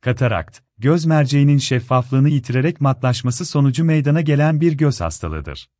[0.00, 5.70] Katarakt, göz merceğinin şeffaflığını yitirerek matlaşması sonucu meydana gelen bir göz hastalığıdır.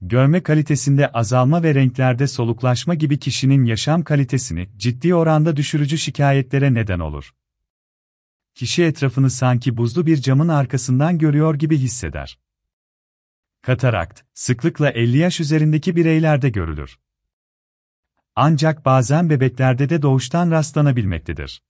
[0.00, 6.98] Görme kalitesinde azalma ve renklerde soluklaşma gibi kişinin yaşam kalitesini ciddi oranda düşürücü şikayetlere neden
[6.98, 7.34] olur.
[8.54, 12.38] Kişi etrafını sanki buzlu bir camın arkasından görüyor gibi hisseder.
[13.62, 16.98] Katarakt, sıklıkla 50 yaş üzerindeki bireylerde görülür.
[18.34, 21.62] Ancak bazen bebeklerde de doğuştan rastlanabilmektedir.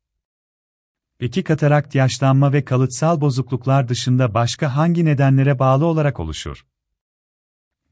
[1.21, 6.67] Peki katarakt yaşlanma ve kalıtsal bozukluklar dışında başka hangi nedenlere bağlı olarak oluşur?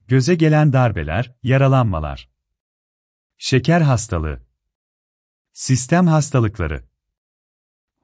[0.06, 2.30] Göze gelen darbeler, yaralanmalar.
[3.38, 4.42] Şeker hastalığı.
[5.52, 6.84] Sistem hastalıkları.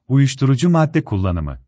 [0.07, 1.59] Uyuşturucu madde kullanımı.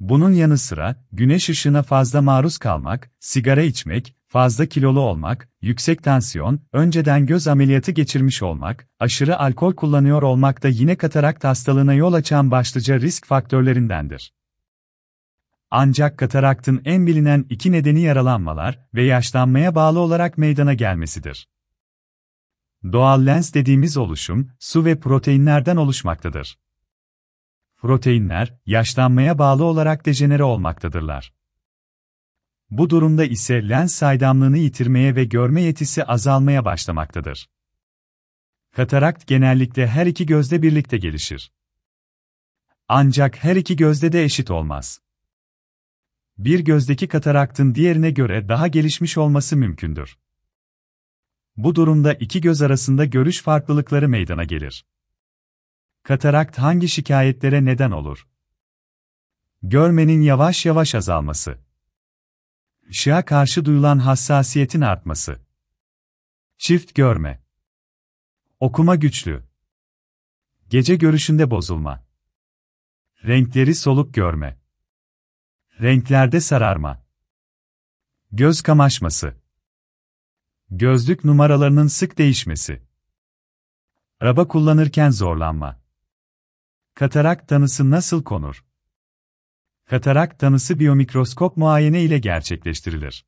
[0.00, 6.60] Bunun yanı sıra, güneş ışığına fazla maruz kalmak, sigara içmek, fazla kilolu olmak, yüksek tansiyon,
[6.72, 12.50] önceden göz ameliyatı geçirmiş olmak, aşırı alkol kullanıyor olmak da yine katarakt hastalığına yol açan
[12.50, 14.34] başlıca risk faktörlerindendir.
[15.70, 21.48] Ancak kataraktın en bilinen iki nedeni yaralanmalar ve yaşlanmaya bağlı olarak meydana gelmesidir.
[22.92, 26.58] Doğal lens dediğimiz oluşum, su ve proteinlerden oluşmaktadır.
[27.76, 31.41] Proteinler, yaşlanmaya bağlı olarak dejenere olmaktadırlar.
[32.72, 37.48] Bu durumda ise lens saydamlığını yitirmeye ve görme yetisi azalmaya başlamaktadır.
[38.70, 41.52] Katarakt genellikle her iki gözde birlikte gelişir.
[42.88, 45.00] Ancak her iki gözde de eşit olmaz.
[46.38, 50.18] Bir gözdeki kataraktın diğerine göre daha gelişmiş olması mümkündür.
[51.56, 54.86] Bu durumda iki göz arasında görüş farklılıkları meydana gelir.
[56.02, 58.28] Katarakt hangi şikayetlere neden olur?
[59.62, 61.71] Görmenin yavaş yavaş azalması.
[62.88, 65.40] Işığa karşı duyulan hassasiyetin artması.
[66.58, 67.42] Çift görme.
[68.60, 69.44] Okuma güçlü.
[70.68, 72.06] Gece görüşünde bozulma.
[73.24, 74.60] Renkleri soluk görme.
[75.80, 77.06] Renklerde sararma.
[78.32, 79.42] Göz kamaşması.
[80.70, 82.82] Gözlük numaralarının sık değişmesi.
[84.20, 85.82] Araba kullanırken zorlanma.
[86.94, 88.64] Katarak tanısı nasıl konur?
[89.92, 93.26] Katarak tanısı biyomikroskop muayene ile gerçekleştirilir.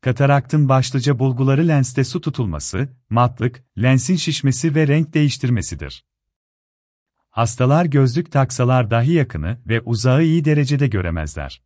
[0.00, 6.04] Kataraktın başlıca bulguları lenste su tutulması, matlık, lensin şişmesi ve renk değiştirmesidir.
[7.30, 11.62] Hastalar gözlük taksalar dahi yakını ve uzağı iyi derecede göremezler.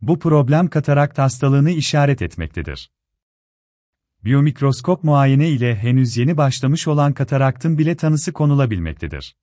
[0.00, 2.92] Bu problem katarakt hastalığını işaret etmektedir.
[4.24, 9.36] Biyomikroskop muayene ile henüz yeni başlamış olan kataraktın bile tanısı konulabilmektedir.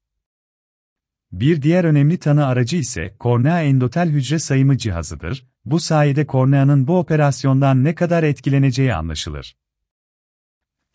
[1.31, 5.46] Bir diğer önemli tanı aracı ise kornea endotel hücre sayımı cihazıdır.
[5.66, 9.58] Bu sayede korneanın bu operasyondan ne kadar etkileneceği anlaşılır.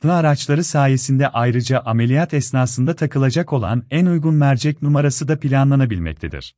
[0.01, 6.57] TI araçları sayesinde ayrıca ameliyat esnasında takılacak olan en uygun mercek numarası da planlanabilmektedir.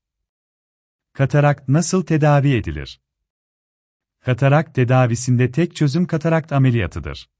[1.12, 3.00] Katarakt nasıl tedavi edilir?
[4.21, 7.31] Katarakt tedavisinde tek çözüm katarakt ameliyatıdır.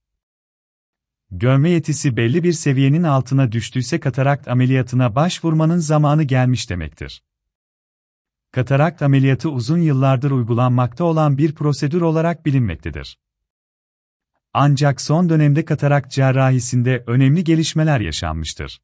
[1.35, 7.23] Görme yetisi belli bir seviyenin altına düştüyse katarakt ameliyatına başvurmanın zamanı gelmiş demektir.
[8.51, 13.19] Katarakt ameliyatı uzun yıllardır uygulanmakta olan bir prosedür olarak bilinmektedir.
[14.53, 18.81] Ancak son dönemde katarakt cerrahisinde önemli gelişmeler yaşanmıştır.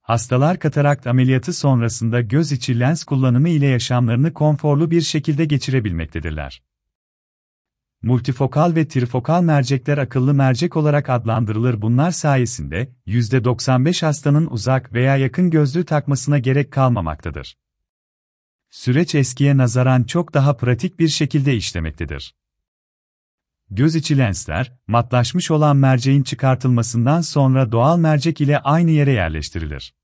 [0.00, 6.62] Hastalar katarakt ameliyatı sonrasında göz içi lens kullanımı ile yaşamlarını konforlu bir şekilde geçirebilmektedirler.
[8.02, 11.82] Multifokal ve trifokal mercekler akıllı mercek olarak adlandırılır.
[11.82, 17.56] Bunlar sayesinde %95 hastanın uzak veya yakın gözlüğü takmasına gerek kalmamaktadır.
[18.70, 22.34] Süreç eskiye nazaran çok daha pratik bir şekilde işlemektedir.
[23.70, 29.94] Göz içi lensler, matlaşmış olan merceğin çıkartılmasından sonra doğal mercek ile aynı yere yerleştirilir.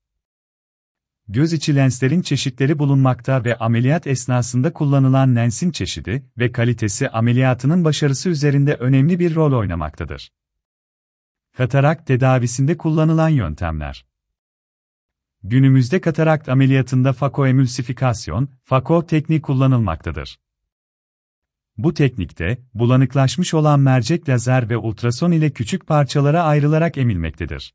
[1.31, 8.29] Göz içi lenslerin çeşitleri bulunmakta ve ameliyat esnasında kullanılan lensin çeşidi ve kalitesi ameliyatının başarısı
[8.29, 10.31] üzerinde önemli bir rol oynamaktadır.
[11.57, 14.05] Katarak tedavisinde kullanılan yöntemler
[15.43, 20.39] Günümüzde katarakt ameliyatında fakoemülsifikasyon, fako tekniği kullanılmaktadır.
[21.77, 27.73] Bu teknikte, bulanıklaşmış olan mercek lazer ve ultrason ile küçük parçalara ayrılarak emilmektedir.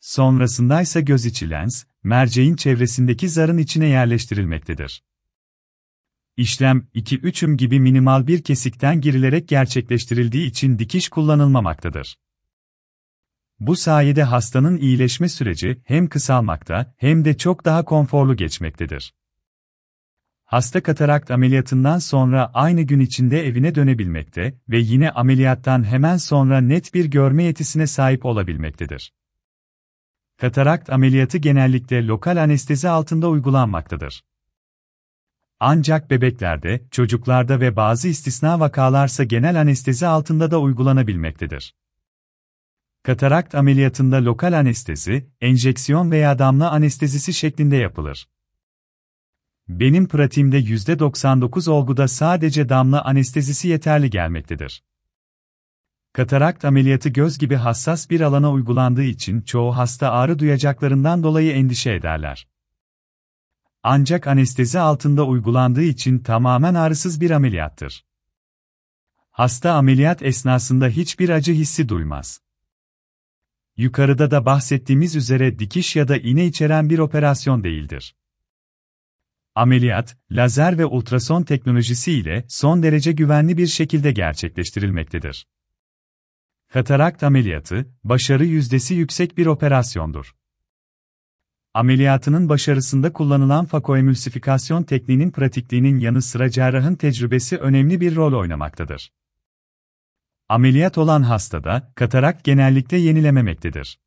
[0.00, 5.02] Sonrasında ise göz içi lens, merceğin çevresindeki zarın içine yerleştirilmektedir.
[6.36, 12.18] İşlem, 2-3 gibi minimal bir kesikten girilerek gerçekleştirildiği için dikiş kullanılmamaktadır.
[13.60, 19.14] Bu sayede hastanın iyileşme süreci hem kısalmakta hem de çok daha konforlu geçmektedir.
[20.44, 26.94] Hasta katarakt ameliyatından sonra aynı gün içinde evine dönebilmekte ve yine ameliyattan hemen sonra net
[26.94, 29.12] bir görme yetisine sahip olabilmektedir.
[30.36, 34.24] Katarakt ameliyatı genellikle lokal anestezi altında uygulanmaktadır.
[35.60, 41.74] Ancak bebeklerde, çocuklarda ve bazı istisna vakalarsa genel anestezi altında da uygulanabilmektedir.
[43.02, 48.28] Katarakt ameliyatında lokal anestezi, enjeksiyon veya damla anestezisi şeklinde yapılır.
[49.68, 54.82] Benim pratiğimde %99 olguda sadece damla anestezisi yeterli gelmektedir.
[56.16, 61.92] Katarakt ameliyatı göz gibi hassas bir alana uygulandığı için çoğu hasta ağrı duyacaklarından dolayı endişe
[61.92, 62.48] ederler.
[63.82, 68.04] Ancak anestezi altında uygulandığı için tamamen ağrısız bir ameliyattır.
[69.30, 72.40] Hasta ameliyat esnasında hiçbir acı hissi duymaz.
[73.76, 78.16] Yukarıda da bahsettiğimiz üzere dikiş ya da iğne içeren bir operasyon değildir.
[79.54, 85.46] Ameliyat, lazer ve ultrason teknolojisi ile son derece güvenli bir şekilde gerçekleştirilmektedir.
[86.68, 90.34] Katarakt ameliyatı, başarı yüzdesi yüksek bir operasyondur.
[91.74, 99.12] Ameliyatının başarısında kullanılan fakoemülsifikasyon tekniğinin pratikliğinin yanı sıra cerrahın tecrübesi önemli bir rol oynamaktadır.
[100.48, 104.00] Ameliyat olan hastada, katarakt genellikle yenilememektedir.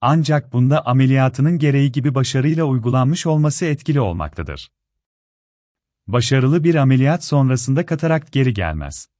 [0.00, 4.72] Ancak bunda ameliyatının gereği gibi başarıyla uygulanmış olması etkili olmaktadır.
[6.06, 9.13] Başarılı bir ameliyat sonrasında katarakt geri gelmez.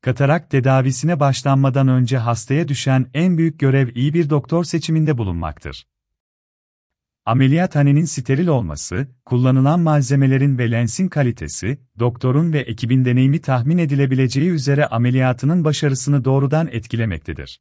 [0.00, 5.86] Katarak tedavisine başlanmadan önce hastaya düşen en büyük görev iyi bir doktor seçiminde bulunmaktır.
[7.26, 14.86] Ameliyathanenin steril olması, kullanılan malzemelerin ve lensin kalitesi, doktorun ve ekibin deneyimi tahmin edilebileceği üzere
[14.86, 17.60] ameliyatının başarısını doğrudan etkilemektedir.